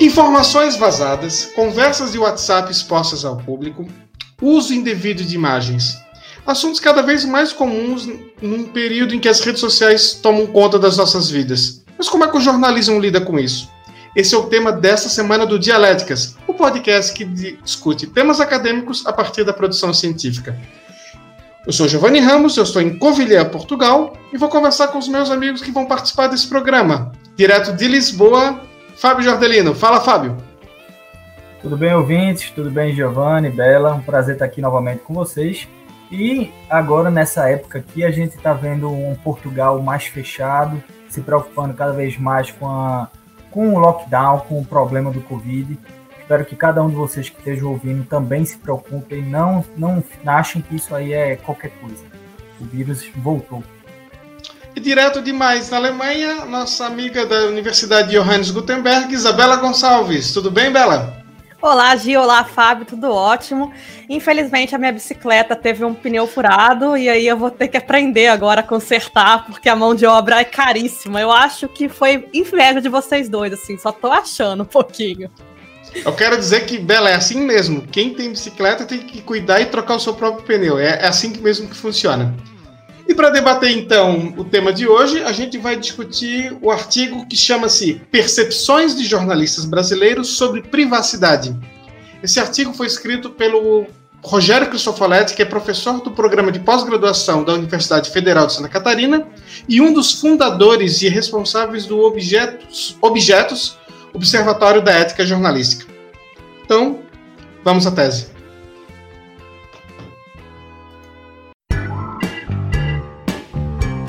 [0.00, 3.86] Informações vazadas, conversas de WhatsApp expostas ao público,
[4.40, 5.94] uso indevido de imagens.
[6.46, 8.08] Assuntos cada vez mais comuns
[8.40, 11.84] num período em que as redes sociais tomam conta das nossas vidas.
[11.98, 13.68] Mas como é que o jornalismo lida com isso?
[14.16, 19.12] Esse é o tema desta semana do Dialéticas, o podcast que discute temas acadêmicos a
[19.12, 20.58] partir da produção científica.
[21.66, 25.30] Eu sou Giovanni Ramos, eu estou em Covilhã, Portugal, e vou conversar com os meus
[25.30, 27.12] amigos que vão participar desse programa.
[27.36, 28.62] Direto de Lisboa,
[29.00, 29.74] Fábio Jordelino.
[29.74, 30.36] Fala, Fábio.
[31.62, 32.50] Tudo bem, ouvintes?
[32.50, 33.94] Tudo bem, Giovanni, Bela?
[33.94, 35.66] Um prazer estar aqui novamente com vocês.
[36.12, 41.72] E agora, nessa época aqui, a gente está vendo um Portugal mais fechado, se preocupando
[41.72, 43.08] cada vez mais com, a,
[43.50, 45.78] com o lockdown, com o problema do Covid.
[46.20, 50.04] Espero que cada um de vocês que esteja ouvindo também se preocupe e não, não
[50.26, 52.04] achem que isso aí é qualquer coisa.
[52.60, 53.64] O vírus voltou.
[54.74, 60.32] E direto demais, na Alemanha, nossa amiga da Universidade Johannes Gutenberg, Isabela Gonçalves.
[60.32, 61.20] Tudo bem, Bela?
[61.60, 63.70] Olá, Gi, olá, Fábio, tudo ótimo.
[64.08, 68.28] Infelizmente, a minha bicicleta teve um pneu furado e aí eu vou ter que aprender
[68.28, 71.20] agora a consertar, porque a mão de obra é caríssima.
[71.20, 75.30] Eu acho que foi inveja de vocês dois, assim, só tô achando um pouquinho.
[76.04, 77.82] Eu quero dizer que, Bela, é assim mesmo.
[77.82, 80.78] Quem tem bicicleta tem que cuidar e trocar o seu próprio pneu.
[80.78, 82.34] É, é assim mesmo que funciona.
[83.10, 87.36] E para debater, então, o tema de hoje, a gente vai discutir o artigo que
[87.36, 91.52] chama-se Percepções de Jornalistas Brasileiros sobre Privacidade.
[92.22, 93.84] Esse artigo foi escrito pelo
[94.22, 99.26] Rogério Cristofoletti, que é professor do programa de pós-graduação da Universidade Federal de Santa Catarina
[99.68, 103.76] e um dos fundadores e responsáveis do Objetos, Objetos
[104.12, 105.84] Observatório da Ética Jornalística.
[106.64, 107.00] Então,
[107.64, 108.28] vamos à tese.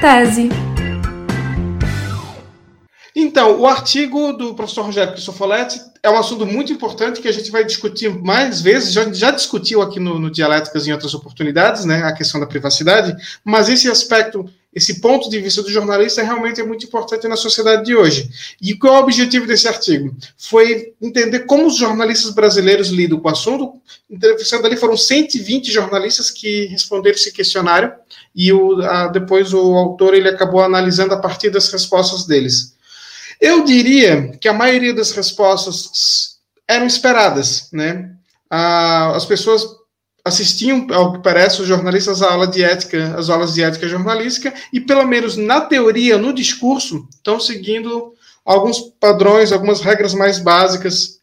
[0.02, 0.50] Tese.
[3.16, 7.52] Então, o artigo do professor Rogério Cristofoletti é um assunto muito importante que a gente
[7.52, 12.02] vai discutir mais vezes, já, já discutiu aqui no, no Dialéticas em outras oportunidades, né,
[12.04, 16.64] a questão da privacidade, mas esse aspecto, esse ponto de vista do jornalista realmente é
[16.64, 18.30] muito importante na sociedade de hoje.
[18.62, 20.16] E qual é o objetivo desse artigo?
[20.38, 23.82] Foi entender como os jornalistas brasileiros lidam com o assunto.
[24.10, 27.92] Entrevistando ali foram 120 jornalistas que responderam esse questionário
[28.34, 32.74] e o, a, depois o autor ele acabou analisando a partir das respostas deles.
[33.42, 38.12] Eu diria que a maioria das respostas eram esperadas, né?
[38.50, 39.66] Ah, as pessoas
[40.24, 44.54] assistiam, ao que parece, os jornalistas à aula de ética, as aulas de ética jornalística,
[44.72, 48.14] e pelo menos na teoria, no discurso, estão seguindo
[48.46, 51.20] alguns padrões, algumas regras mais básicas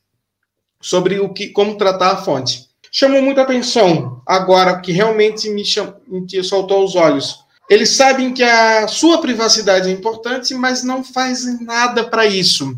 [0.81, 2.69] sobre o que, como tratar a fonte.
[2.91, 8.43] Chamou muita atenção agora que realmente me, cham, me soltou os olhos eles sabem que
[8.43, 12.75] a sua privacidade é importante, mas não fazem nada para isso.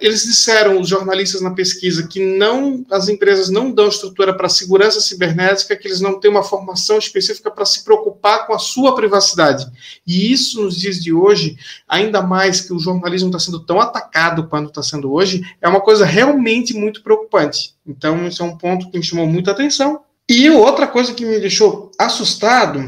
[0.00, 5.00] Eles disseram, os jornalistas na pesquisa, que não as empresas não dão estrutura para segurança
[5.00, 9.66] cibernética, que eles não têm uma formação específica para se preocupar com a sua privacidade.
[10.06, 11.56] E isso, nos dias de hoje,
[11.88, 15.80] ainda mais que o jornalismo está sendo tão atacado quanto está sendo hoje, é uma
[15.80, 17.74] coisa realmente muito preocupante.
[17.84, 21.40] Então, esse é um ponto que me chamou muita atenção e outra coisa que me
[21.40, 22.84] deixou assustado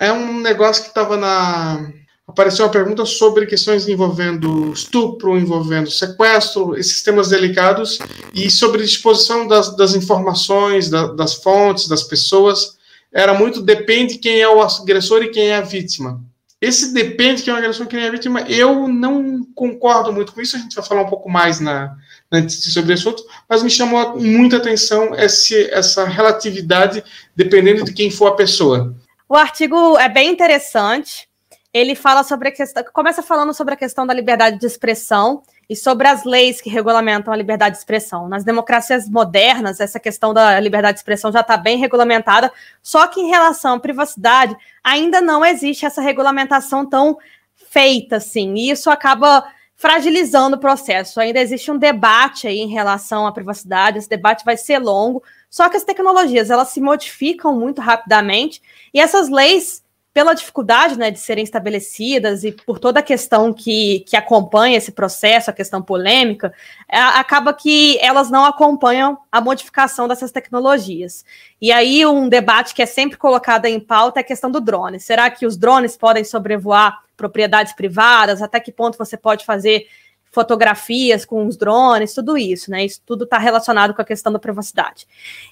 [0.00, 1.92] é um negócio que estava na.
[2.32, 7.98] Apareceu uma pergunta sobre questões envolvendo estupro, envolvendo sequestro, esses temas delicados,
[8.32, 12.78] e sobre disposição das, das informações, da, das fontes, das pessoas.
[13.12, 16.22] Era muito depende quem é o agressor e quem é a vítima.
[16.58, 20.32] Esse depende quem é o agressor e quem é a vítima, eu não concordo muito
[20.32, 21.94] com isso, a gente vai falar um pouco mais na,
[22.32, 27.04] antes sobre o assunto, mas me chamou muita atenção esse, essa relatividade
[27.36, 28.96] dependendo de quem for a pessoa.
[29.28, 31.30] O artigo é bem interessante.
[31.74, 35.74] Ele fala sobre a questão, começa falando sobre a questão da liberdade de expressão e
[35.74, 38.28] sobre as leis que regulamentam a liberdade de expressão.
[38.28, 42.52] Nas democracias modernas, essa questão da liberdade de expressão já está bem regulamentada,
[42.82, 47.16] só que em relação à privacidade, ainda não existe essa regulamentação tão
[47.54, 48.54] feita assim.
[48.54, 49.42] E isso acaba
[49.74, 51.18] fragilizando o processo.
[51.20, 55.68] Ainda existe um debate aí em relação à privacidade, esse debate vai ser longo, só
[55.68, 59.81] que as tecnologias, elas se modificam muito rapidamente, e essas leis,
[60.12, 64.92] pela dificuldade né, de serem estabelecidas e por toda a questão que, que acompanha esse
[64.92, 66.52] processo, a questão polêmica,
[66.88, 71.24] é, acaba que elas não acompanham a modificação dessas tecnologias.
[71.60, 75.00] E aí um debate que é sempre colocado em pauta é a questão do drone.
[75.00, 79.86] Será que os drones podem sobrevoar propriedades privadas, até que ponto você pode fazer
[80.32, 82.86] fotografias com os drones, tudo isso, né?
[82.86, 85.06] Isso tudo está relacionado com a questão da privacidade.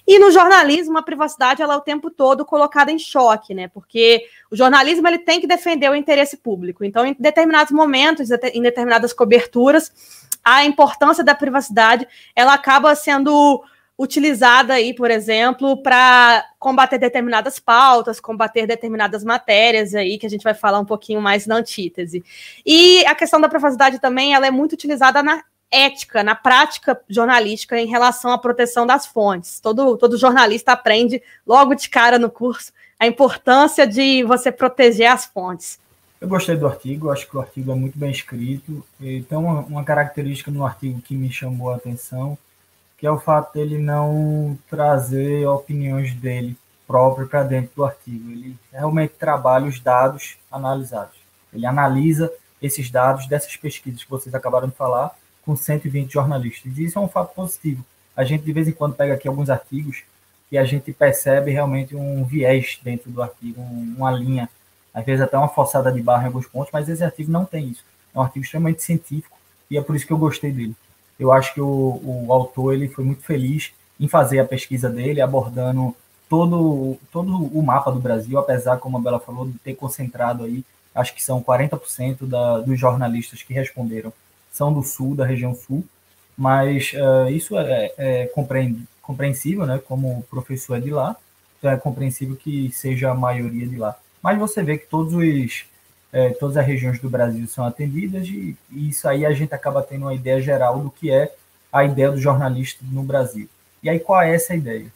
[0.07, 3.67] E no jornalismo, a privacidade ela é o tempo todo colocada em choque, né?
[3.67, 6.83] Porque o jornalismo ele tem que defender o interesse público.
[6.83, 9.91] Então, em determinados momentos, em determinadas coberturas,
[10.43, 13.63] a importância da privacidade ela acaba sendo
[14.01, 20.43] utilizada aí, por exemplo, para combater determinadas pautas, combater determinadas matérias aí, que a gente
[20.43, 22.23] vai falar um pouquinho mais na antítese.
[22.65, 27.79] E a questão da privacidade também, ela é muito utilizada na ética, na prática jornalística
[27.79, 29.59] em relação à proteção das fontes.
[29.59, 35.25] Todo, todo jornalista aprende logo de cara no curso a importância de você proteger as
[35.25, 35.79] fontes.
[36.19, 38.83] Eu gostei do artigo, acho que o artigo é muito bem escrito.
[38.99, 42.37] E uma, uma característica no artigo que me chamou a atenção,
[43.01, 46.55] que é o fato dele não trazer opiniões dele
[46.85, 48.29] próprio para dentro do artigo.
[48.29, 51.17] Ele realmente trabalha os dados analisados.
[51.51, 52.31] Ele analisa
[52.61, 56.77] esses dados dessas pesquisas que vocês acabaram de falar com 120 jornalistas.
[56.77, 57.83] E isso é um fato positivo.
[58.15, 60.03] A gente de vez em quando pega aqui alguns artigos
[60.51, 64.47] e a gente percebe realmente um viés dentro do artigo, uma linha,
[64.93, 67.69] às vezes até uma forçada de barra em alguns pontos, mas esse artigo não tem
[67.69, 67.83] isso.
[68.13, 69.39] É um artigo extremamente científico
[69.71, 70.75] e é por isso que eu gostei dele
[71.21, 75.21] eu acho que o, o autor ele foi muito feliz em fazer a pesquisa dele,
[75.21, 75.95] abordando
[76.27, 80.65] todo, todo o mapa do Brasil, apesar, como a Bela falou, de ter concentrado aí,
[80.95, 84.11] acho que são 40% da, dos jornalistas que responderam
[84.51, 85.85] são do sul, da região sul,
[86.35, 88.31] mas uh, isso é, é
[89.03, 91.15] compreensível, né, como o professor é de lá,
[91.59, 93.95] então é compreensível que seja a maioria de lá.
[94.23, 95.65] Mas você vê que todos os
[96.11, 99.81] é, todas as regiões do Brasil são atendidas e, e, isso aí a gente acaba
[99.81, 101.33] tendo uma ideia geral do que é
[101.71, 103.47] a ideia do jornalista no Brasil.
[103.81, 104.87] E aí qual é essa ideia?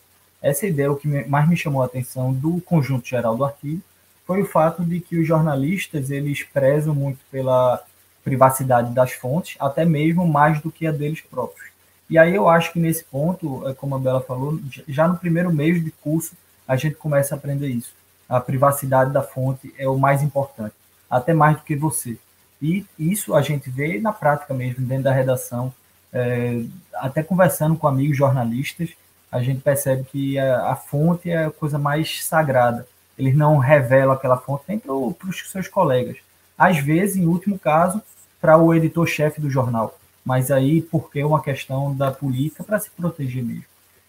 [0.42, 3.82] Essa ideia, o que mais me chamou a atenção do conjunto geral do artigo,
[4.28, 7.84] foi o fato de que os jornalistas eles prezam muito pela
[8.24, 11.70] privacidade das fontes, até mesmo mais do que a deles próprios.
[12.10, 15.52] E aí eu acho que nesse ponto, é como a Bela falou, já no primeiro
[15.52, 16.34] mês de curso
[16.68, 17.94] a gente começa a aprender isso.
[18.28, 20.74] A privacidade da fonte é o mais importante
[21.10, 22.18] até mais do que você.
[22.62, 25.74] E isso a gente vê na prática mesmo, dentro da redação,
[26.12, 26.64] é,
[26.96, 28.90] até conversando com amigos jornalistas,
[29.32, 32.88] a gente percebe que a, a, fonte é a coisa mais sagrada.
[33.18, 36.18] Eles não revelam aquela fonte nem para os seus colegas.
[36.58, 38.02] Às vezes, em último caso,
[38.40, 40.00] para o editor-chefe do jornal.
[40.24, 43.66] Mas aí, porque é uma questão da política para se proteger mesmo.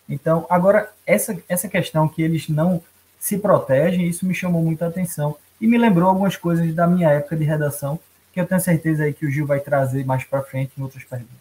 [0.08, 2.81] Então, agora, essa, essa questão que eles não
[3.19, 7.36] se protegem, isso me chamou muita atenção e me lembrou algumas coisas da minha época
[7.36, 7.98] de redação,
[8.32, 11.04] que eu tenho certeza aí que o Gil vai trazer mais para frente em outras
[11.04, 11.36] perguntas.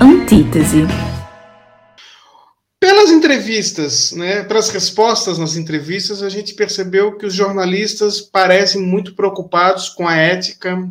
[0.00, 0.86] Antítese.
[2.80, 9.14] Pelas entrevistas, né, pelas respostas nas entrevistas, a gente percebeu que os jornalistas parecem muito
[9.14, 10.88] preocupados com a ética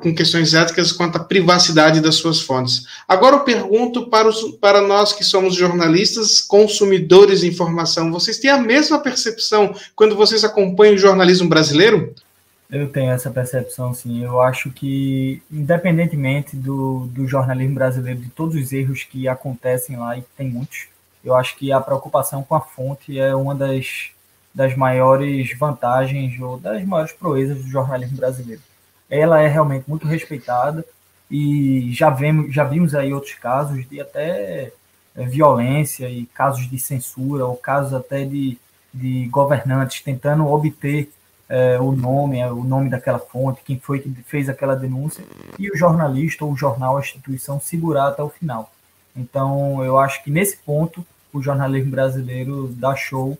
[0.00, 2.86] com questões éticas quanto à privacidade das suas fontes.
[3.06, 8.50] Agora eu pergunto para, os, para nós que somos jornalistas, consumidores de informação, vocês têm
[8.50, 12.14] a mesma percepção quando vocês acompanham o jornalismo brasileiro?
[12.70, 14.22] Eu tenho essa percepção, sim.
[14.22, 20.16] Eu acho que, independentemente do, do jornalismo brasileiro, de todos os erros que acontecem lá,
[20.16, 20.86] e tem muitos,
[21.24, 24.10] eu acho que a preocupação com a fonte é uma das,
[24.54, 28.62] das maiores vantagens ou das maiores proezas do jornalismo brasileiro
[29.10, 30.84] ela é realmente muito respeitada
[31.30, 34.72] e já vemos, já vimos aí outros casos de até
[35.14, 38.56] é, violência e casos de censura ou casos até de,
[38.94, 41.10] de governantes tentando obter
[41.48, 45.24] é, o nome, é, o nome daquela fonte, quem foi que fez aquela denúncia
[45.58, 48.72] e o jornalista ou o jornal, a instituição segurar até o final.
[49.16, 53.36] Então, eu acho que nesse ponto o jornalismo brasileiro dá show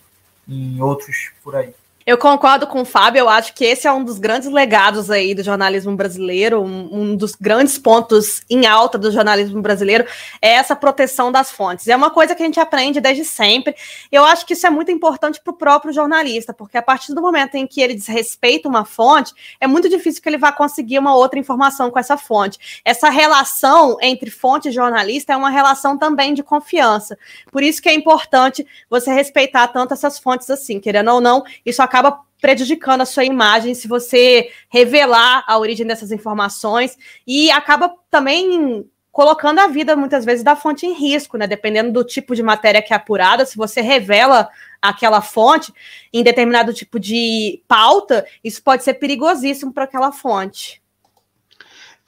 [0.49, 1.73] em outros por aí.
[2.07, 5.35] Eu concordo com o Fábio, eu acho que esse é um dos grandes legados aí
[5.35, 10.07] do jornalismo brasileiro, um, um, dos grandes pontos em alta do jornalismo brasileiro
[10.41, 11.87] é essa proteção das fontes.
[11.89, 13.75] É uma coisa que a gente aprende desde sempre.
[14.11, 17.21] Eu acho que isso é muito importante para o próprio jornalista, porque a partir do
[17.21, 21.15] momento em que ele desrespeita uma fonte, é muito difícil que ele vá conseguir uma
[21.15, 22.81] outra informação com essa fonte.
[22.83, 27.19] Essa relação entre fonte e jornalista é uma relação também de confiança.
[27.53, 31.83] Por isso que é importante você respeitar tanto essas fontes assim, querendo ou não, isso
[31.91, 38.89] acaba prejudicando a sua imagem se você revelar a origem dessas informações e acaba também
[39.11, 41.47] colocando a vida muitas vezes da fonte em risco, né?
[41.47, 44.49] Dependendo do tipo de matéria que é apurada, se você revela
[44.81, 45.75] aquela fonte
[46.13, 50.81] em determinado tipo de pauta, isso pode ser perigosíssimo para aquela fonte.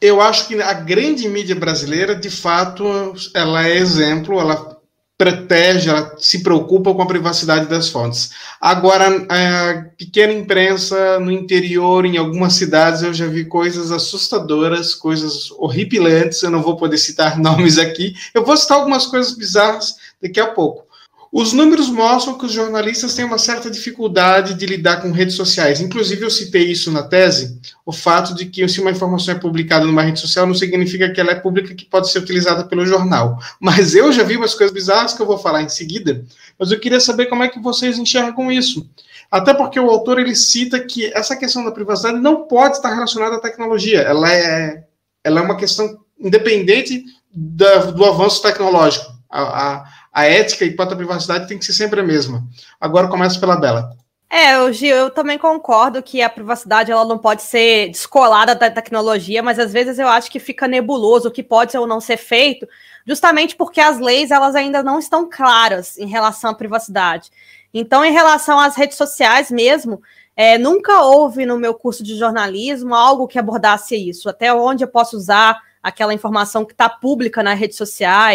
[0.01, 4.81] Eu acho que a grande mídia brasileira, de fato, ela é exemplo, ela
[5.23, 8.33] protege, ela se preocupa com a privacidade das fontes.
[8.61, 15.53] Agora, a pequena imprensa no interior, em algumas cidades, eu já vi coisas assustadoras, coisas
[15.53, 20.41] horripilantes, eu não vou poder citar nomes aqui, eu vou citar algumas coisas bizarras daqui
[20.41, 20.92] a pouco.
[21.33, 25.81] Os números mostram que os jornalistas têm uma certa dificuldade de lidar com redes sociais.
[25.81, 29.87] Inclusive, eu citei isso na tese, o fato de que se uma informação é publicada
[29.87, 33.39] numa rede social não significa que ela é pública que pode ser utilizada pelo jornal.
[33.59, 36.23] Mas eu já vi umas coisas bizarras que eu vou falar em seguida,
[36.59, 38.87] mas eu queria saber como é que vocês enxergam isso.
[39.31, 43.37] Até porque o autor ele cita que essa questão da privacidade não pode estar relacionada
[43.37, 44.03] à tecnologia.
[44.03, 44.85] Ela é,
[45.25, 47.03] ela é uma questão independente
[47.35, 49.11] da, do avanço tecnológico.
[49.31, 52.45] A, a, a ética e quanto à privacidade tem que ser sempre a mesma.
[52.81, 53.97] Agora começa pela Bela.
[54.35, 59.43] É, Gil, eu também concordo que a privacidade ela não pode ser descolada da tecnologia,
[59.43, 62.67] mas às vezes eu acho que fica nebuloso o que pode ou não ser feito,
[63.07, 67.31] justamente porque as leis elas ainda não estão claras em relação à privacidade.
[67.75, 70.01] Então, em relação às redes sociais mesmo,
[70.35, 74.89] é, nunca houve no meu curso de jornalismo algo que abordasse isso, até onde eu
[74.89, 78.31] posso usar aquela informação que está pública na rede social,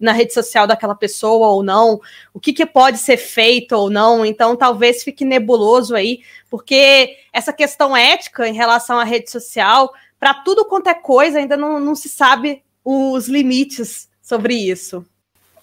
[0.00, 2.00] na rede social daquela pessoa ou não,
[2.32, 4.24] o que, que pode ser feito ou não.
[4.24, 10.32] Então, talvez fique nebuloso aí, porque essa questão ética em relação à rede social, para
[10.32, 15.04] tudo quanto é coisa, ainda não, não se sabe os limites sobre isso.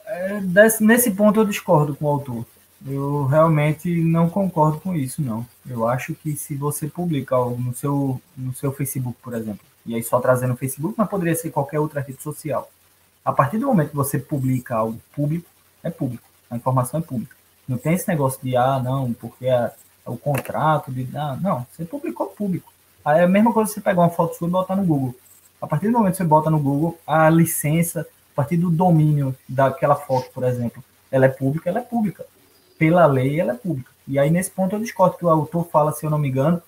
[0.05, 0.39] É,
[0.81, 2.45] nesse ponto eu discordo com o autor.
[2.87, 5.45] Eu realmente não concordo com isso, não.
[5.69, 9.96] Eu acho que se você publica algo no seu, no seu Facebook, por exemplo, e
[9.96, 12.69] aí só trazendo o Facebook, mas poderia ser qualquer outra rede social.
[13.25, 15.50] A partir do momento que você publica algo público,
[15.84, 16.24] é público.
[16.48, 17.36] A informação é pública.
[17.67, 19.72] Não tem esse negócio de, ah, não, porque é,
[20.05, 22.72] é o contrato, de, ah, não, você publicou público.
[23.03, 25.15] Aí é a mesma coisa você pegar uma foto sua e botar no Google.
[25.60, 29.36] A partir do momento que você bota no Google, a licença, a partir do domínio
[29.48, 32.27] daquela foto, por exemplo, ela é pública, ela é pública.
[32.77, 33.89] Pela lei, ela é pública.
[34.08, 36.62] E aí, nesse ponto, eu discordo que o autor fala, se eu não me engano,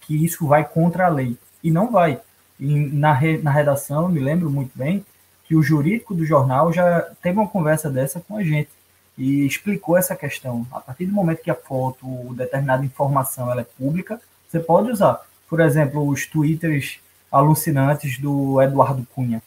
[0.00, 2.20] que isso vai contra a lei e não vai.
[2.60, 5.04] E na, re, na redação, me lembro muito bem
[5.44, 8.70] que o jurídico do jornal já teve uma conversa dessa com a gente
[9.18, 10.64] e explicou essa questão.
[10.70, 15.20] A partir do momento que a foto, determinada informação, ela é pública, você pode usar.
[15.48, 17.00] Por exemplo, os twitters
[17.32, 19.42] alucinantes do Eduardo Cunha,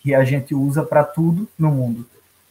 [0.00, 2.06] que a gente usa para tudo no mundo.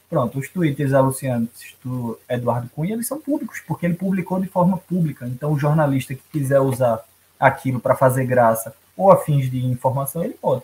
[0.08, 4.78] Pronto, os twitters alucinantes do Eduardo Cunha, eles são públicos, porque ele publicou de forma
[4.78, 5.28] pública.
[5.28, 7.04] Então, o jornalista que quiser usar
[7.40, 10.64] aquilo para fazer graça ou a fins de informação, ele pode.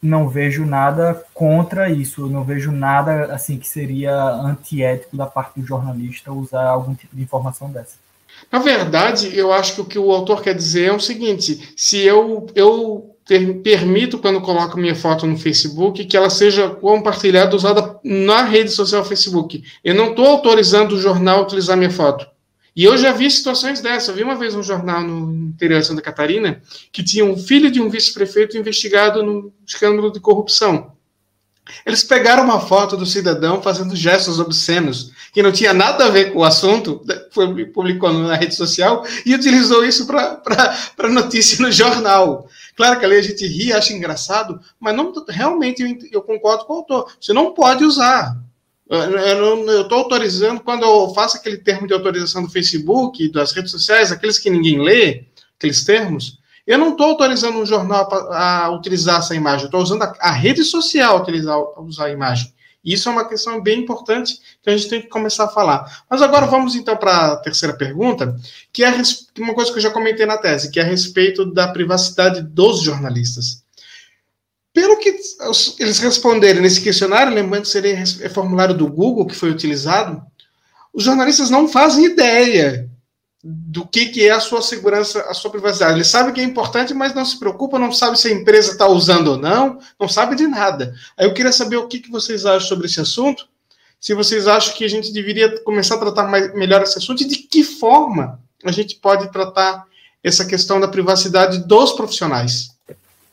[0.00, 5.66] Não vejo nada contra isso, não vejo nada assim que seria antiético da parte do
[5.66, 7.96] jornalista usar algum tipo de informação dessa.
[8.50, 11.98] Na verdade, eu acho que o que o autor quer dizer é o seguinte: se
[11.98, 17.98] eu, eu ter, permito, quando coloco minha foto no Facebook, que ela seja compartilhada, usada
[18.02, 19.62] na rede social Facebook.
[19.84, 22.26] Eu não estou autorizando o jornal a utilizar minha foto.
[22.74, 24.08] E eu já vi situações dessas.
[24.08, 27.70] Eu vi uma vez um jornal no interior de Santa Catarina que tinha um filho
[27.70, 30.92] de um vice-prefeito investigado no escândalo de corrupção.
[31.86, 36.32] Eles pegaram uma foto do cidadão fazendo gestos obscenos, que não tinha nada a ver
[36.32, 42.48] com o assunto, foi, publicou na rede social, e utilizou isso para notícia no jornal.
[42.76, 46.72] Claro que ali a gente ri, acha engraçado, mas não realmente eu, eu concordo com
[46.72, 47.12] o autor.
[47.20, 48.36] Você não pode usar.
[48.94, 54.12] Eu estou autorizando, quando eu faço aquele termo de autorização do Facebook, das redes sociais,
[54.12, 55.24] aqueles que ninguém lê,
[55.56, 59.80] aqueles termos, eu não estou autorizando um jornal a, a utilizar essa imagem, eu estou
[59.80, 62.52] usando a, a, rede social a, utilizar, a usar a imagem.
[62.84, 66.04] Isso é uma questão bem importante que a gente tem que começar a falar.
[66.10, 68.36] Mas agora vamos então para a terceira pergunta,
[68.72, 68.92] que é
[69.38, 72.82] uma coisa que eu já comentei na tese, que é a respeito da privacidade dos
[72.82, 73.62] jornalistas.
[74.72, 75.14] Pelo que
[75.78, 80.22] eles responderam nesse questionário, lembrando que seria é formulário do Google que foi utilizado,
[80.92, 82.90] os jornalistas não fazem ideia
[83.44, 85.94] do que, que é a sua segurança, a sua privacidade.
[85.94, 88.86] Eles sabem que é importante, mas não se preocupam, não sabem se a empresa está
[88.86, 90.94] usando ou não, não sabe de nada.
[91.16, 93.48] Aí eu queria saber o que, que vocês acham sobre esse assunto,
[94.00, 97.26] se vocês acham que a gente deveria começar a tratar mais, melhor esse assunto e
[97.26, 99.84] de que forma a gente pode tratar
[100.22, 102.71] essa questão da privacidade dos profissionais.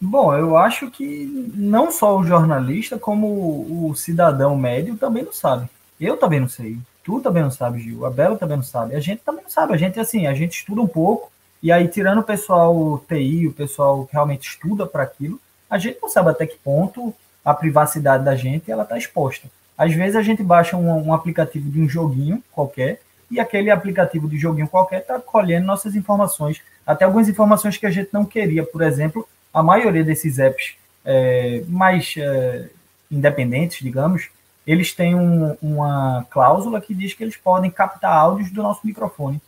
[0.02, 5.70] Bom, eu acho que não só o jornalista, como o cidadão médio também não sabe.
[6.00, 6.78] Eu também não sei.
[7.04, 8.06] Tu também não sabe, Gil.
[8.06, 8.96] A Bela também não sabe.
[8.96, 9.74] A gente também não sabe.
[9.74, 11.30] A gente, assim, a gente estuda um pouco.
[11.62, 15.40] E aí, tirando o pessoal TI, o pessoal que realmente estuda para aquilo,
[15.70, 17.14] a gente não sabe até que ponto
[17.44, 19.50] a privacidade da gente ela está exposta.
[19.78, 24.28] Às vezes a gente baixa um, um aplicativo de um joguinho qualquer e aquele aplicativo
[24.28, 28.64] de joguinho qualquer está colhendo nossas informações, até algumas informações que a gente não queria.
[28.64, 32.70] Por exemplo, a maioria desses apps é, mais é,
[33.10, 34.30] independentes, digamos,
[34.66, 39.42] eles têm um, uma cláusula que diz que eles podem captar áudios do nosso microfone,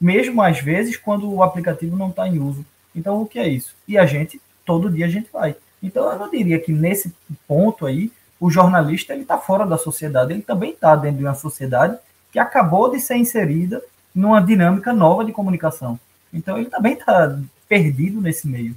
[0.00, 2.64] mesmo às vezes quando o aplicativo não está em uso.
[2.94, 3.74] Então, o que é isso?
[3.86, 5.54] E a gente, todo dia a gente vai.
[5.82, 7.14] Então, eu não diria que nesse
[7.46, 8.10] ponto aí
[8.40, 11.96] o jornalista ele está fora da sociedade, ele também está dentro de uma sociedade
[12.32, 13.82] que acabou de ser inserida
[14.14, 15.98] numa dinâmica nova de comunicação.
[16.32, 18.74] Então ele também está perdido nesse meio.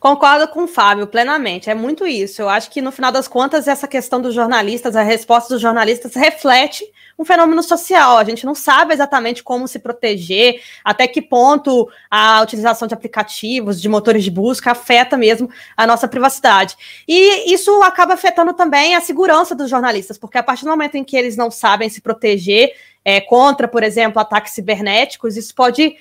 [0.00, 1.70] Concordo com o Fábio plenamente.
[1.70, 2.42] É muito isso.
[2.42, 6.14] Eu acho que no final das contas essa questão dos jornalistas, a resposta dos jornalistas
[6.14, 6.84] reflete
[7.18, 8.18] um fenômeno social.
[8.18, 13.80] A gente não sabe exatamente como se proteger, até que ponto a utilização de aplicativos,
[13.80, 16.76] de motores de busca afeta mesmo a nossa privacidade.
[17.06, 21.04] E isso acaba afetando também a segurança dos jornalistas, porque a partir do momento em
[21.04, 22.74] que eles não sabem se proteger
[23.04, 25.96] é, contra, por exemplo, ataques cibernéticos, isso pode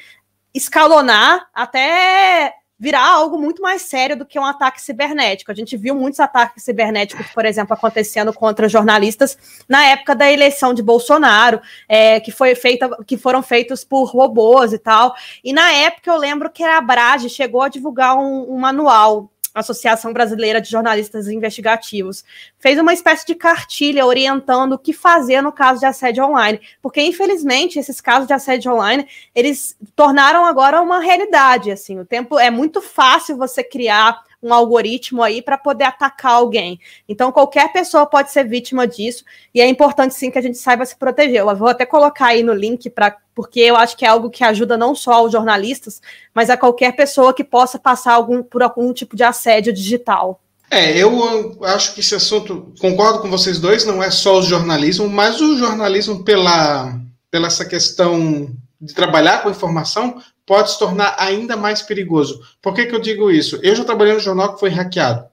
[0.53, 5.51] escalonar até virar algo muito mais sério do que um ataque cibernético.
[5.51, 9.37] A gente viu muitos ataques cibernéticos, por exemplo, acontecendo contra jornalistas
[9.67, 14.73] na época da eleição de Bolsonaro, é, que, foi feita, que foram feitos por robôs
[14.73, 15.15] e tal.
[15.43, 20.11] E na época eu lembro que a Abrage chegou a divulgar um, um manual Associação
[20.11, 22.23] Brasileira de Jornalistas Investigativos,
[22.57, 27.01] fez uma espécie de cartilha orientando o que fazer no caso de assédio online, porque
[27.01, 32.49] infelizmente esses casos de assédio online, eles tornaram agora uma realidade, assim, o tempo é
[32.49, 36.77] muito fácil você criar um algoritmo aí para poder atacar alguém.
[37.07, 39.23] Então, qualquer pessoa pode ser vítima disso,
[39.55, 41.39] e é importante sim que a gente saiba se proteger.
[41.39, 44.43] Eu vou até colocar aí no link para porque eu acho que é algo que
[44.43, 46.01] ajuda não só aos jornalistas,
[46.33, 50.39] mas a qualquer pessoa que possa passar algum, por algum tipo de assédio digital.
[50.69, 55.07] É, eu acho que esse assunto, concordo com vocês dois, não é só o jornalismo,
[55.07, 56.99] mas o jornalismo pela,
[57.29, 58.49] pela essa questão
[58.81, 62.41] de trabalhar com informação pode se tornar ainda mais perigoso.
[62.61, 63.59] Por que, que eu digo isso?
[63.61, 65.25] Eu já trabalhei no jornal que foi hackeado.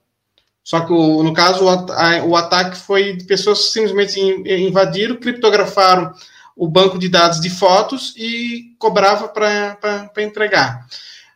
[0.63, 6.13] Só que, no caso, o, ataque foi de pessoas que simplesmente invadiram, criptografaram
[6.61, 10.87] o banco de dados de fotos e cobrava para entregar.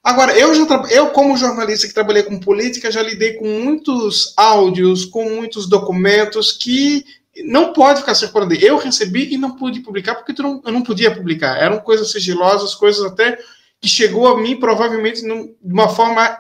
[0.03, 5.07] Agora, eu, já eu, como jornalista que trabalhei com política, já lidei com muitos áudios,
[5.07, 7.07] com muitos documentos que
[7.47, 8.53] não pode ficar circulando.
[8.53, 11.57] Eu recebi e não pude publicar porque não, eu não podia publicar.
[11.57, 13.39] Eram coisas sigilosas, coisas até
[13.81, 16.39] que chegou a mim provavelmente de uma forma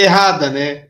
[0.00, 0.88] errada, né?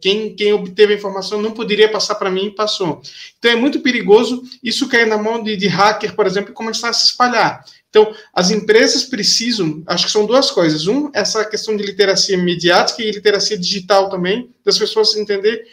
[0.00, 3.00] Quem, quem obteve a informação não poderia passar para mim e passou.
[3.38, 6.88] Então é muito perigoso isso cair na mão de, de hacker, por exemplo, e começar
[6.88, 7.64] a se espalhar.
[7.88, 10.86] Então, as empresas precisam, acho que são duas coisas.
[10.86, 15.64] Um, essa questão de literacia mediática e literacia digital também, das pessoas entender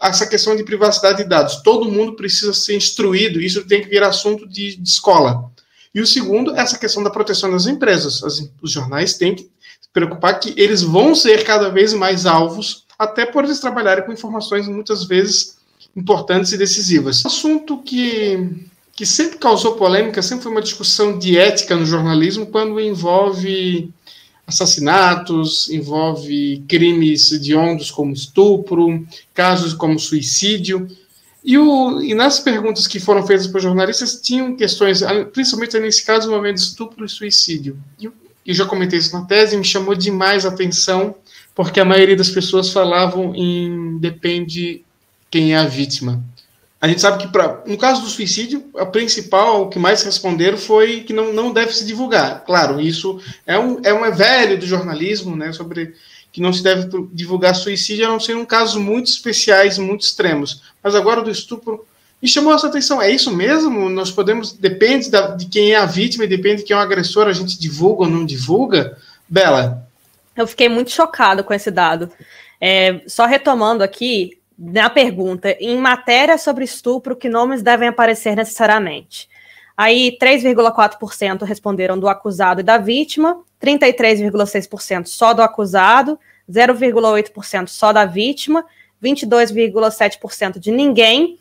[0.00, 1.56] essa questão de privacidade de dados.
[1.62, 5.50] Todo mundo precisa ser instruído, isso tem que vir assunto de, de escola.
[5.94, 8.22] E o segundo, essa questão da proteção das empresas.
[8.22, 9.50] As, os jornais têm que
[9.96, 14.68] preocupar que eles vão ser cada vez mais alvos, até por eles trabalharem com informações
[14.68, 15.56] muitas vezes
[15.96, 17.24] importantes e decisivas.
[17.24, 18.46] Um assunto que,
[18.92, 23.90] que sempre causou polêmica, sempre foi uma discussão de ética no jornalismo, quando envolve
[24.46, 30.86] assassinatos, envolve crimes hediondos como estupro, casos como suicídio.
[31.42, 35.00] E, o, e nas perguntas que foram feitas por jornalistas, tinham questões,
[35.32, 37.78] principalmente nesse caso, envolvendo estupro e suicídio.
[37.98, 38.10] E
[38.46, 41.14] eu já comentei isso na tese, me chamou demais a atenção,
[41.54, 44.84] porque a maioria das pessoas falavam em depende
[45.30, 46.22] quem é a vítima.
[46.80, 50.58] A gente sabe que, pra, no caso do suicídio, a principal, o que mais responderam
[50.58, 52.44] foi que não, não deve se divulgar.
[52.44, 55.94] Claro, isso é um, é um velho do jornalismo, né, sobre
[56.30, 60.62] que não se deve divulgar suicídio, a não ser em casos muito especiais, muito extremos.
[60.82, 61.86] Mas agora do estupro,
[62.26, 63.00] me chamou essa atenção.
[63.00, 63.88] É isso mesmo?
[63.88, 66.82] Nós podemos, depende da, de quem é a vítima e depende de quem é o
[66.82, 68.98] agressor, a gente divulga ou não divulga?
[69.28, 69.86] Bela?
[70.36, 72.10] Eu fiquei muito chocado com esse dado.
[72.60, 79.28] É, só retomando aqui, na pergunta, em matéria sobre estupro, que nomes devem aparecer necessariamente?
[79.76, 86.18] Aí, 3,4% responderam do acusado e da vítima, 33,6% só do acusado,
[86.50, 88.64] 0,8% só da vítima,
[89.00, 91.38] 22,7% de ninguém.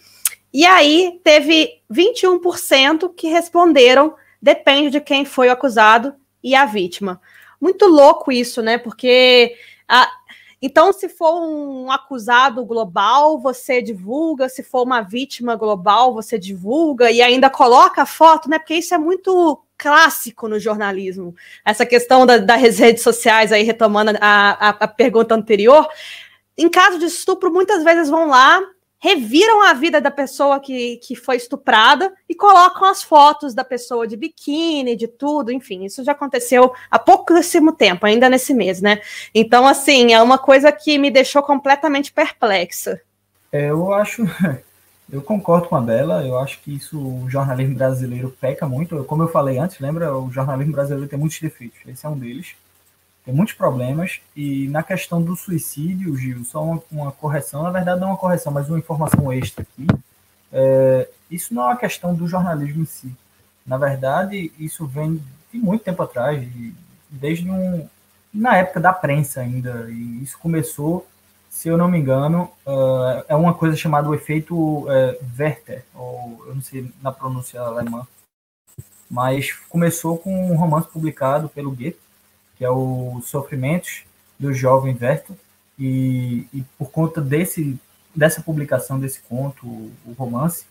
[0.55, 7.19] E aí teve 21% que responderam depende de quem foi o acusado e a vítima.
[7.59, 8.77] Muito louco isso, né?
[8.77, 9.53] Porque
[9.85, 10.09] a,
[10.61, 17.11] então, se for um acusado global, você divulga, se for uma vítima global, você divulga
[17.11, 18.57] e ainda coloca a foto, né?
[18.57, 21.35] Porque isso é muito clássico no jornalismo.
[21.65, 25.85] Essa questão da, das redes sociais, aí retomando a, a, a pergunta anterior,
[26.57, 28.61] em caso de estupro, muitas vezes vão lá,
[29.05, 34.07] reviram a vida da pessoa que, que foi estuprada e colocam as fotos da pessoa
[34.07, 38.99] de biquíni, de tudo, enfim, isso já aconteceu há pouquíssimo tempo, ainda nesse mês, né?
[39.33, 42.99] Então, assim, é uma coisa que me deixou completamente perplexa.
[43.51, 44.23] É, eu acho,
[45.13, 49.03] eu concordo com a Bela, eu acho que isso o jornalismo brasileiro peca muito.
[49.03, 50.17] Como eu falei antes, lembra?
[50.17, 52.55] O jornalismo brasileiro tem muitos defeitos, esse é um deles.
[53.25, 54.21] Tem muitos problemas.
[54.35, 58.53] E na questão do suicídio, Gil, só uma, uma correção, na verdade não uma correção,
[58.53, 59.87] mas uma informação extra aqui.
[60.53, 63.11] é, isso não é uma questão do jornalismo em si.
[63.65, 66.47] Na verdade, isso vem de muito tempo atrás,
[67.09, 67.87] desde um,
[68.31, 71.07] na época da prensa ainda, e isso começou,
[71.49, 74.87] se eu não me engano, uh, é uma coisa chamada o efeito uh,
[75.39, 78.05] Werther, ou eu não sei na pronúncia alemã,
[79.09, 82.04] mas começou com um romance publicado pelo Goethe,
[82.57, 84.03] que é o Sofrimentos
[84.39, 85.35] do Jovem Werther,
[85.77, 87.77] e, e por conta desse,
[88.15, 90.65] dessa publicação desse conto, o romance,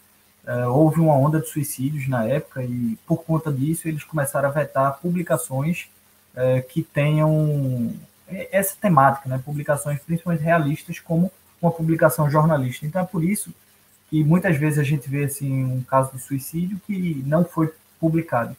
[0.46, 4.52] uh, houve uma onda de suicídios na época, e por conta disso eles começaram a
[4.52, 5.88] vetar publicações
[6.34, 7.94] é, que tenham
[8.50, 9.40] essa temática, né?
[9.44, 12.86] publicações principalmente realistas, como uma publicação jornalista.
[12.86, 13.54] Então é por isso
[14.10, 18.56] que muitas vezes a gente vê assim, um caso de suicídio que não foi publicado.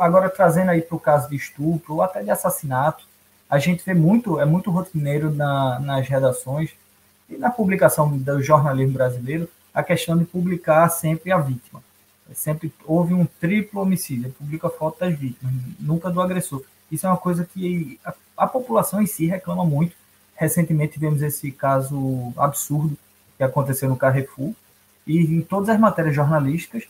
[0.00, 3.04] Agora trazendo aí para o caso de estupro ou até de assassinato,
[3.48, 6.70] a gente vê muito, é muito rotineiro na, nas redações
[7.28, 11.82] e na publicação do jornalismo brasileiro a questão de publicar sempre a vítima.
[12.32, 16.62] Sempre houve um triplo homicídio, publica foto das vítimas, nunca do agressor.
[16.90, 19.96] Isso é uma coisa que a, a população em si reclama muito.
[20.36, 22.96] Recentemente tivemos esse caso absurdo
[23.36, 24.52] que aconteceu no Carrefour,
[25.06, 26.84] e em todas as matérias jornalísticas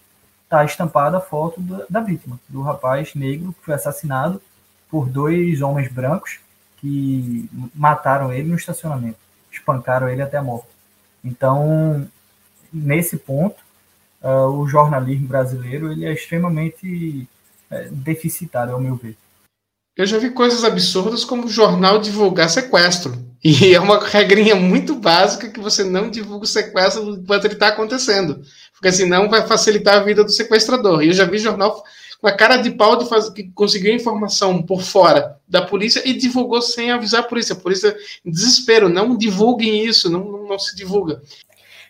[0.50, 4.42] está estampada a foto do, da vítima, do rapaz negro que foi assassinado
[4.90, 6.40] por dois homens brancos
[6.78, 9.18] que mataram ele no estacionamento,
[9.52, 10.66] espancaram ele até a morte.
[11.22, 12.08] Então,
[12.72, 13.62] nesse ponto,
[14.22, 17.28] uh, o jornalismo brasileiro ele é extremamente
[17.70, 19.16] é, deficitário, ao meu ver.
[19.96, 23.30] Eu já vi coisas absurdas como o jornal divulgar sequestro.
[23.42, 27.68] E é uma regrinha muito básica que você não divulga o sequestro enquanto ele está
[27.68, 28.42] acontecendo.
[28.80, 31.02] Porque senão vai facilitar a vida do sequestrador.
[31.02, 31.84] E eu já vi jornal
[32.18, 36.14] com a cara de pau de fazer, que conseguiu informação por fora da polícia e
[36.14, 37.54] divulgou sem avisar a polícia.
[37.54, 41.20] A polícia, em desespero, não divulguem isso, não, não, não se divulga.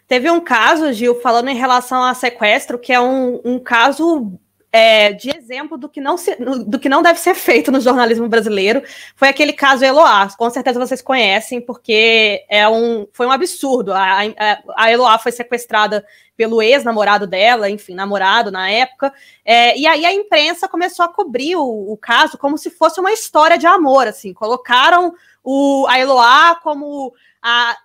[0.09, 4.33] Teve um caso, Gil, falando em relação a sequestro, que é um, um caso
[4.72, 8.28] é, de exemplo do que, não se, do que não deve ser feito no jornalismo
[8.28, 8.83] brasileiro
[9.16, 10.28] foi aquele caso Eloá.
[10.37, 13.92] Com certeza vocês conhecem, porque é um, foi um absurdo.
[13.92, 16.04] A, a, a Eloá foi sequestrada
[16.37, 19.12] pelo ex-namorado dela, enfim, namorado na época.
[19.44, 23.12] É, e aí a imprensa começou a cobrir o, o, caso como se fosse uma
[23.12, 24.33] história de amor, assim.
[24.33, 27.76] Colocaram o, a Eloá como a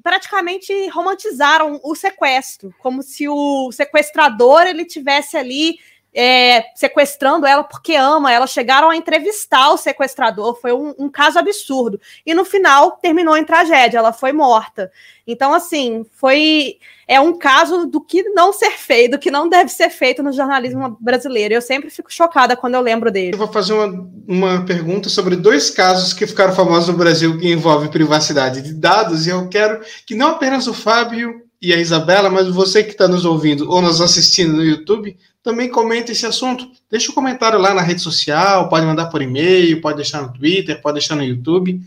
[0.00, 5.76] praticamente romantizaram o sequestro, como se o sequestrador ele tivesse ali
[6.14, 8.32] é, sequestrando ela porque ama.
[8.32, 12.00] Elas chegaram a entrevistar o sequestrador, foi um, um, caso absurdo.
[12.24, 14.90] E no final terminou em tragédia, ela foi morta.
[15.26, 16.76] Então, assim, foi.
[17.06, 20.32] É um caso do que não ser feito, do que não deve ser feito no
[20.32, 21.52] jornalismo brasileiro.
[21.52, 23.34] Eu sempre fico chocada quando eu lembro dele.
[23.34, 27.50] Eu vou fazer uma, uma pergunta sobre dois casos que ficaram famosos no Brasil que
[27.50, 32.28] envolvem privacidade de dados, e eu quero que não apenas o Fábio e a Isabela,
[32.28, 36.70] mas você que está nos ouvindo ou nos assistindo no YouTube, também comente esse assunto.
[36.90, 40.80] Deixa um comentário lá na rede social, pode mandar por e-mail, pode deixar no Twitter,
[40.80, 41.80] pode deixar no YouTube,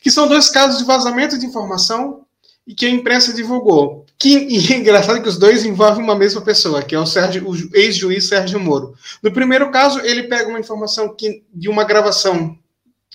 [0.00, 2.22] que são dois casos de vazamento de informação
[2.66, 4.06] e que a imprensa divulgou.
[4.18, 7.70] Que, e é engraçado que os dois envolvem uma mesma pessoa, que é o, o
[7.74, 8.94] ex-juiz Sérgio Moro.
[9.22, 12.56] No primeiro caso, ele pega uma informação que, de uma gravação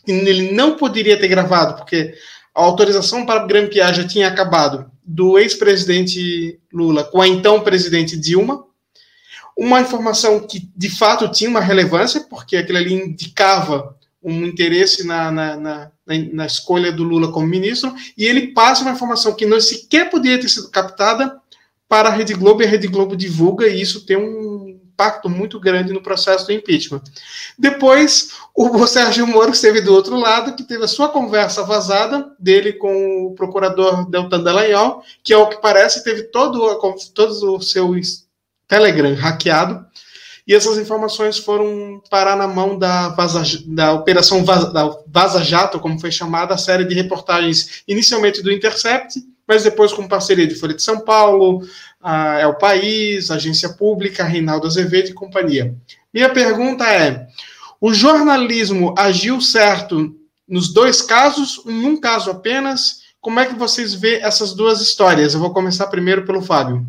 [0.06, 2.14] que ele não poderia ter gravado, porque
[2.54, 8.64] a autorização para grampear já tinha acabado, do ex-presidente Lula com a então presidente Dilma,
[9.58, 15.32] uma informação que de fato tinha uma relevância, porque aquilo ali indicava um interesse na,
[15.32, 19.60] na, na, na, escolha do Lula como ministro, e ele passa uma informação que não
[19.60, 21.40] sequer podia ter sido captada
[21.90, 25.60] para a Rede Globo, e a Rede Globo divulga, e isso tem um impacto muito
[25.60, 27.02] grande no processo do impeachment.
[27.58, 32.74] Depois, o Sérgio Moro esteve do outro lado, que teve a sua conversa vazada dele
[32.74, 36.80] com o procurador Deltan Dallagnol, que, ao que parece, teve todo,
[37.16, 37.96] todo o seu
[38.72, 39.86] Telegram hackeado,
[40.48, 45.78] e essas informações foram parar na mão da, Vaza, da Operação Vaza, da Vaza Jato,
[45.78, 50.56] como foi chamada, a série de reportagens inicialmente do Intercept, mas depois com parceria de
[50.56, 51.62] Folha de São Paulo,
[52.02, 55.76] a o País, Agência Pública, Reinaldo Azevedo e companhia.
[56.14, 57.28] Minha pergunta é:
[57.80, 60.16] o jornalismo agiu certo
[60.48, 63.02] nos dois casos, em um caso apenas?
[63.20, 65.34] Como é que vocês vê essas duas histórias?
[65.34, 66.88] Eu vou começar primeiro pelo Fábio.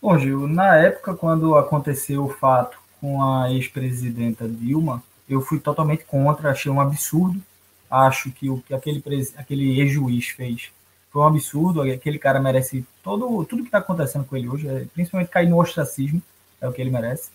[0.00, 6.04] Bom, Gil, na época quando aconteceu o fato com a ex-presidenta Dilma, eu fui totalmente
[6.04, 7.42] contra, achei um absurdo.
[7.90, 9.02] Acho que o que aquele,
[9.36, 10.70] aquele ex-juiz fez
[11.10, 11.82] foi um absurdo.
[11.82, 15.60] Aquele cara merece todo, tudo que está acontecendo com ele hoje, é, principalmente cair no
[15.60, 16.22] ostracismo,
[16.60, 17.30] é o que ele merece.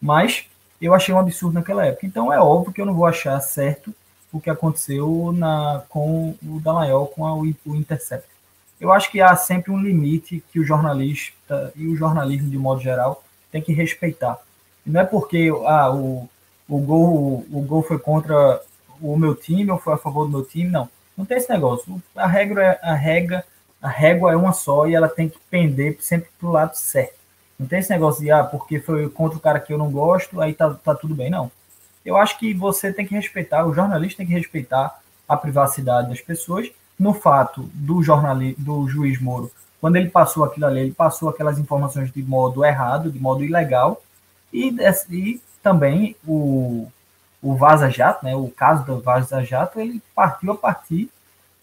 [0.00, 0.46] Mas
[0.82, 2.04] eu achei um absurdo naquela época.
[2.06, 3.94] Então é óbvio que eu não vou achar certo
[4.32, 8.28] o que aconteceu na, com o Dallagnol, com a, o Intercept.
[8.80, 12.80] Eu acho que há sempre um limite que o jornalista e o jornalismo de modo
[12.80, 14.38] geral tem que respeitar.
[14.86, 16.28] Não é porque ah, o,
[16.68, 18.60] o, gol, o gol foi contra
[19.00, 20.88] o meu time ou foi a favor do meu time, não.
[21.16, 22.00] Não tem esse negócio.
[22.14, 23.44] A regra é a regra,
[23.82, 27.18] a régua é uma só e ela tem que pender sempre para o lado certo.
[27.58, 30.40] Não tem esse negócio de, ah, porque foi contra o cara que eu não gosto,
[30.40, 31.28] aí tá, tá tudo bem.
[31.28, 31.50] Não.
[32.04, 36.20] Eu acho que você tem que respeitar, o jornalista tem que respeitar a privacidade das
[36.20, 36.70] pessoas.
[36.98, 41.58] No fato do jornalista, do juiz Moro, quando ele passou aquilo ali, ele passou aquelas
[41.58, 44.02] informações de modo errado, de modo ilegal,
[44.52, 44.74] e,
[45.10, 46.88] e também o,
[47.40, 51.08] o Vaza Jato, né, o caso do Vaza Jato, ele partiu a partir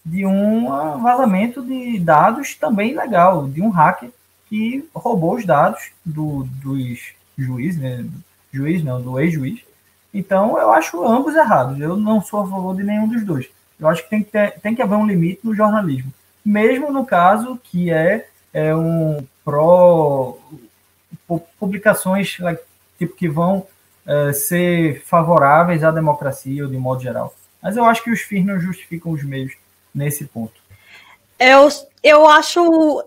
[0.06, 0.68] de um
[1.02, 4.12] vazamento de dados também ilegal, de um hacker
[4.48, 8.06] que roubou os dados do, dos juízes, né,
[8.54, 9.62] juiz não, do ex-juiz.
[10.14, 11.80] Então eu acho ambos errados.
[11.80, 13.50] Eu não sou a favor de nenhum dos dois.
[13.80, 17.06] Eu acho que tem que, ter, tem que haver um limite no jornalismo, mesmo no
[17.06, 20.38] caso que é, é um pró
[21.60, 22.38] publicações
[22.98, 23.68] tipo que vão
[24.06, 27.36] é, ser favoráveis à democracia de modo geral.
[27.62, 29.54] Mas eu acho que os fins não justificam os meios
[29.94, 30.54] nesse ponto.
[31.40, 31.68] Eu,
[32.04, 33.04] eu acho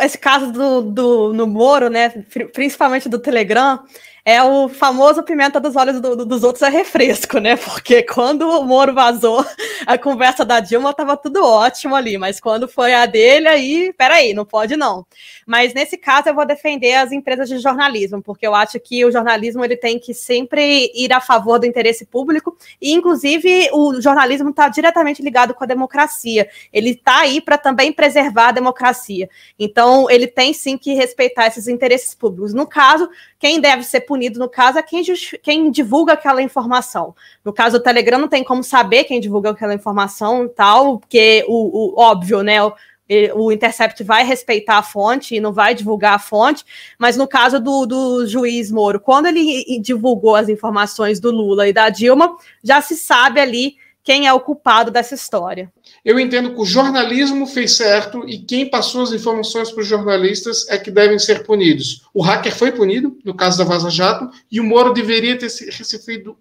[0.00, 2.08] esse caso do, do no Moro, né,
[2.52, 3.84] principalmente do Telegram,
[4.24, 7.56] é o famoso pimenta dos olhos do, do, dos outros é refresco, né?
[7.56, 9.44] Porque quando o Moro vazou,
[9.84, 14.32] a conversa da Dilma tava tudo ótimo ali, mas quando foi a dele, aí, peraí,
[14.32, 15.04] não pode não.
[15.44, 19.10] Mas nesse caso eu vou defender as empresas de jornalismo, porque eu acho que o
[19.10, 24.50] jornalismo ele tem que sempre ir a favor do interesse público, e inclusive o jornalismo
[24.50, 26.48] está diretamente ligado com a democracia.
[26.72, 29.28] Ele está aí para também preservar a democracia.
[29.58, 32.54] Então, ele tem sim que respeitar esses interesses públicos.
[32.54, 33.10] No caso,
[33.42, 35.02] quem deve ser punido, no caso, é quem,
[35.42, 37.12] quem divulga aquela informação.
[37.44, 41.44] No caso do Telegram, não tem como saber quem divulga aquela informação e tal, porque
[41.48, 42.62] o, o óbvio, né?
[42.62, 42.72] O,
[43.34, 46.64] o Intercept vai respeitar a fonte e não vai divulgar a fonte,
[46.96, 51.72] mas no caso do, do juiz Moro, quando ele divulgou as informações do Lula e
[51.72, 55.72] da Dilma, já se sabe ali quem é o culpado dessa história.
[56.04, 60.68] Eu entendo que o jornalismo fez certo e quem passou as informações para os jornalistas
[60.68, 62.02] é que devem ser punidos.
[62.12, 66.36] O hacker foi punido, no caso da Vaza Jato, e o Moro deveria ter recebido,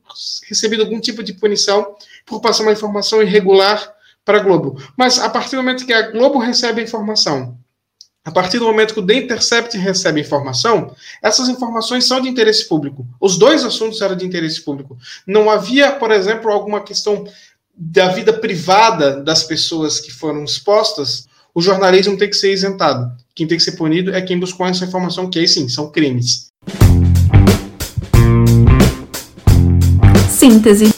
[0.48, 1.96] recebido algum tipo de punição
[2.26, 3.94] por passar uma informação irregular
[4.26, 4.82] para a Globo.
[4.98, 7.58] Mas a partir do momento que a Globo recebe a informação,
[8.24, 12.68] a partir do momento que o The Intercept recebe informação, essas informações são de interesse
[12.68, 13.08] público.
[13.20, 14.96] Os dois assuntos eram de interesse público.
[15.26, 17.26] Não havia, por exemplo, alguma questão
[17.84, 23.12] da vida privada das pessoas que foram expostas, o jornalismo tem que ser isentado.
[23.34, 26.52] Quem tem que ser punido é quem buscou essa informação, que aí sim, são crimes.
[30.30, 30.94] Síntese.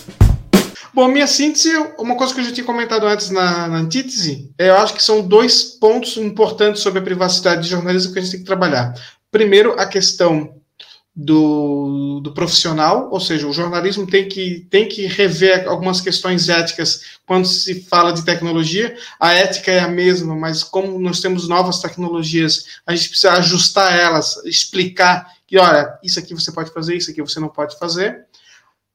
[0.94, 4.70] Bom, minha síntese, uma coisa que eu já tinha comentado antes na, na antítese, é,
[4.70, 8.32] eu acho que são dois pontos importantes sobre a privacidade de jornalismo que a gente
[8.32, 8.94] tem que trabalhar.
[9.32, 10.54] Primeiro, a questão
[11.16, 17.20] do, do, profissional, ou seja, o jornalismo tem que, tem que rever algumas questões éticas
[17.26, 18.98] quando se fala de tecnologia.
[19.20, 23.96] A ética é a mesma, mas como nós temos novas tecnologias, a gente precisa ajustar
[23.96, 28.26] elas, explicar que, olha, isso aqui você pode fazer, isso aqui você não pode fazer.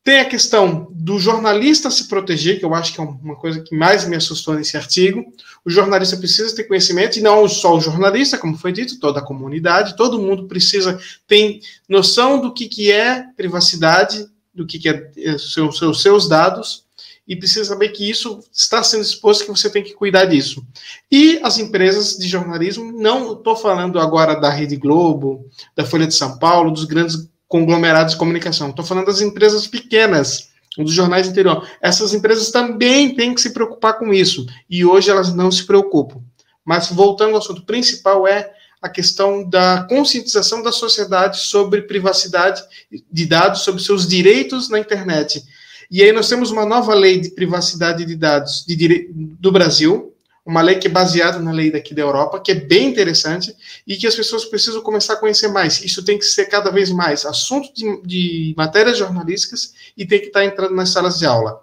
[0.05, 3.77] Tem a questão do jornalista se proteger, que eu acho que é uma coisa que
[3.77, 5.25] mais me assustou nesse artigo.
[5.65, 9.25] O jornalista precisa ter conhecimento, e não só o jornalista, como foi dito, toda a
[9.25, 15.11] comunidade, todo mundo precisa ter noção do que, que é privacidade, do que, que é,
[15.19, 16.85] é seus, seus, seus dados,
[17.27, 20.67] e precisa saber que isso está sendo exposto, que você tem que cuidar disso.
[21.13, 26.15] E as empresas de jornalismo, não estou falando agora da Rede Globo, da Folha de
[26.15, 28.71] São Paulo, dos grandes conglomerados de comunicação.
[28.71, 31.67] Estou falando das empresas pequenas, dos jornais interior.
[31.81, 34.47] Essas empresas também têm que se preocupar com isso.
[34.69, 36.21] E hoje elas não se preocupam.
[36.65, 42.63] Mas voltando ao assunto principal é a questão da conscientização da sociedade sobre privacidade
[43.11, 45.43] de dados, sobre seus direitos na internet.
[45.91, 50.15] E aí nós temos uma nova lei de privacidade de dados de, do Brasil,
[50.49, 53.55] uma lei que é baseada na lei daqui da Europa, que é bem interessante
[53.87, 55.85] e que as pessoas precisam começar a conhecer mais.
[55.85, 60.29] Isso tem que ser cada vez mais assunto de, de matérias jornalísticas e tem que
[60.29, 61.61] estar entrando nas salas de aula.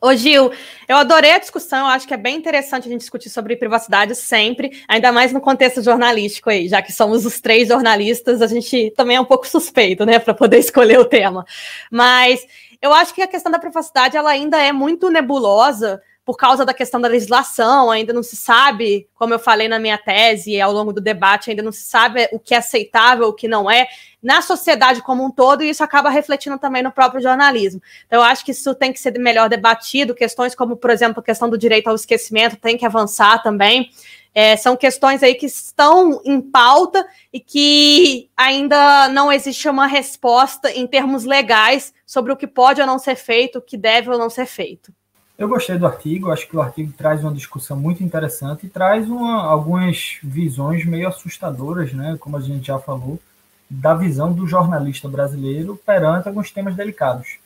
[0.00, 0.50] Ô Gil,
[0.88, 4.82] eu adorei a discussão, acho que é bem interessante a gente discutir sobre privacidade sempre,
[4.88, 9.16] ainda mais no contexto jornalístico aí, já que somos os três jornalistas, a gente também
[9.16, 11.46] é um pouco suspeito, né, para poder escolher o tema.
[11.92, 12.44] Mas
[12.82, 16.74] eu acho que a questão da privacidade ela ainda é muito nebulosa, por causa da
[16.74, 20.72] questão da legislação, ainda não se sabe, como eu falei na minha tese e ao
[20.72, 23.86] longo do debate, ainda não se sabe o que é aceitável, o que não é,
[24.20, 27.80] na sociedade como um todo, e isso acaba refletindo também no próprio jornalismo.
[28.08, 31.22] Então, eu acho que isso tem que ser melhor debatido, questões como, por exemplo, a
[31.22, 33.88] questão do direito ao esquecimento tem que avançar também.
[34.34, 40.72] É, são questões aí que estão em pauta e que ainda não existe uma resposta
[40.72, 44.18] em termos legais sobre o que pode ou não ser feito, o que deve ou
[44.18, 44.92] não ser feito.
[45.38, 49.08] Eu gostei do artigo, acho que o artigo traz uma discussão muito interessante e traz
[49.08, 53.20] uma, algumas visões meio assustadoras, né, como a gente já falou,
[53.68, 57.36] da visão do jornalista brasileiro perante alguns temas delicados.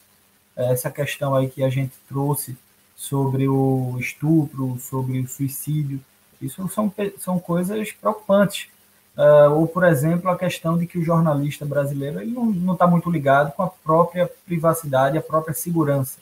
[0.56, 2.56] Essa questão aí que a gente trouxe
[2.94, 6.00] sobre o estupro, sobre o suicídio,
[6.40, 8.68] isso são, são coisas preocupantes.
[9.16, 13.10] Uh, ou, por exemplo, a questão de que o jornalista brasileiro ele não está muito
[13.10, 16.18] ligado com a própria privacidade, a própria segurança.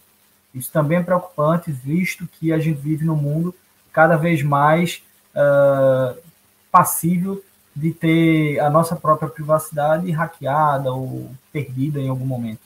[0.58, 3.54] Isso também é preocupante, visto que a gente vive num mundo
[3.92, 5.02] cada vez mais
[5.34, 6.18] uh,
[6.70, 7.42] passível
[7.74, 12.60] de ter a nossa própria privacidade hackeada ou perdida em algum momento.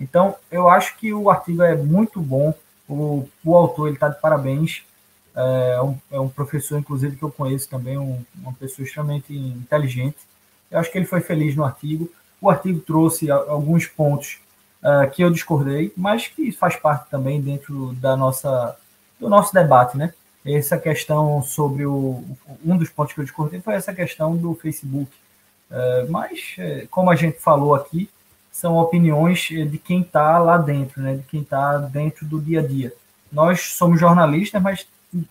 [0.00, 2.52] Então, eu acho que o artigo é muito bom,
[2.88, 4.82] o, o autor está de parabéns,
[5.34, 10.16] é um, é um, professor, inclusive, que eu conheço também, um, uma pessoa extremamente inteligente.
[10.68, 12.10] Eu acho que ele foi feliz no artigo.
[12.40, 14.40] O artigo trouxe alguns pontos
[14.82, 18.76] uh, que eu discordei, mas que faz parte também dentro da nossa,
[19.18, 20.12] do nosso debate, né?
[20.44, 22.24] Essa questão sobre o.
[22.64, 25.10] Um dos pontos que eu discordei foi essa questão do Facebook.
[25.70, 28.08] Uh, mas, eh, como a gente falou aqui,
[28.50, 31.16] são opiniões de quem está lá dentro, né?
[31.16, 32.94] De quem está dentro do dia a dia.
[33.30, 34.86] Nós somos jornalistas, mas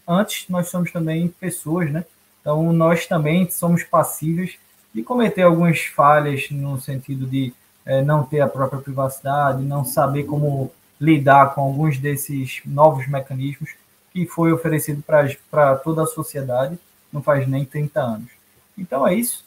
[0.08, 2.06] antes nós somos também pessoas, né?
[2.42, 4.58] Então nós também somos passíveis
[4.94, 7.54] de cometer algumas falhas no sentido de
[7.88, 13.70] é, não ter a própria privacidade, não saber como lidar com alguns desses novos mecanismos
[14.12, 15.02] que foi oferecido
[15.50, 16.78] para toda a sociedade
[17.12, 18.30] não faz nem 30 anos.
[18.78, 19.44] Então é isso.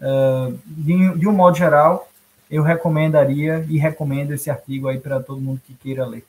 [0.00, 2.10] Uh, de, de um modo geral,
[2.50, 6.24] eu recomendaria e recomendo esse artigo aí para todo mundo que queira ler.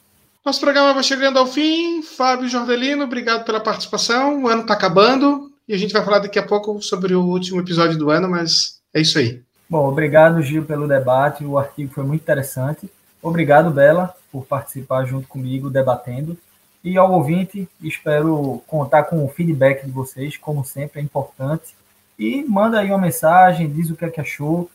[0.45, 2.03] Nosso programa vai chegando ao fim.
[2.03, 4.43] Fábio Jordelino, obrigado pela participação.
[4.43, 7.59] O ano está acabando e a gente vai falar daqui a pouco sobre o último
[7.59, 9.41] episódio do ano, mas é isso aí.
[9.69, 11.45] Bom, obrigado, Gil, pelo debate.
[11.45, 12.89] O artigo foi muito interessante.
[13.21, 16.37] Obrigado, Bela, por participar junto comigo, debatendo.
[16.83, 21.75] E ao ouvinte, espero contar com o feedback de vocês, como sempre, é importante.
[22.17, 24.69] E manda aí uma mensagem, diz o que é que achou.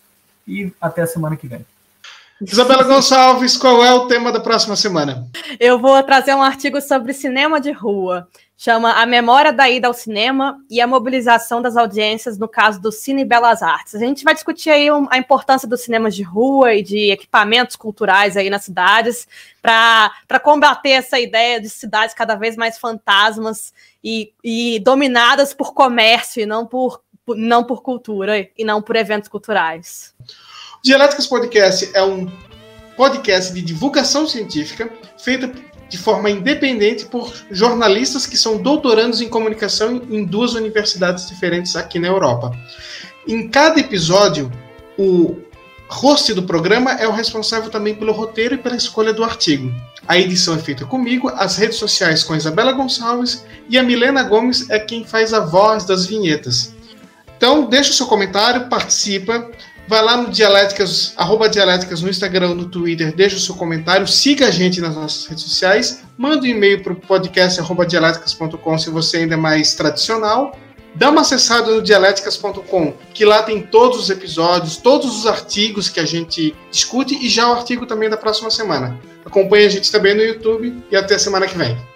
[0.47, 1.65] E até a semana que vem.
[2.51, 5.29] Isabela Gonçalves, qual é o tema da próxima semana?
[5.61, 8.29] Eu vou trazer um artigo sobre cinema de rua.
[8.57, 12.93] Chama A Memória da Ida ao Cinema e a Mobilização das Audiências no caso do
[12.93, 13.95] Cine Belas Artes.
[13.95, 18.37] A gente vai discutir aí a importância dos cinemas de rua e de equipamentos culturais
[18.37, 19.27] aí nas cidades
[19.61, 26.43] para combater essa ideia de cidades cada vez mais fantasmas e, e dominadas por comércio
[26.43, 30.15] e não por, não por cultura e não por eventos culturais.
[30.85, 32.29] Dialéticas Podcast é um
[32.97, 35.53] podcast de divulgação científica feita
[35.89, 42.01] de forma independente por jornalistas que são doutorandos em comunicação em duas universidades diferentes aqui
[42.01, 42.51] na Europa.
[43.29, 44.51] Em cada episódio,
[44.99, 45.37] o
[45.89, 49.73] host do programa é o responsável também pelo roteiro e pela escolha do artigo.
[50.09, 54.25] A edição é feita comigo, as redes sociais com a Isabela Gonçalves e a Milena
[54.25, 56.75] Gomes é quem faz a voz das vinhetas.
[57.37, 59.49] Então, deixa o seu comentário, participa.
[59.89, 64.47] Vai lá no Dialéticas, arroba Dialéticas no Instagram, no Twitter, deixa o seu comentário, siga
[64.47, 68.91] a gente nas nossas redes sociais, manda um e-mail para o podcast arroba dialéticas.com se
[68.91, 70.57] você ainda é mais tradicional.
[70.95, 75.99] Dá uma acessada no dialéticas.com, que lá tem todos os episódios, todos os artigos que
[75.99, 79.01] a gente discute e já o artigo também da próxima semana.
[79.25, 81.92] Acompanhe a gente também no YouTube e até a semana que vem.